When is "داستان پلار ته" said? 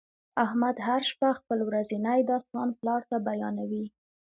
2.31-3.17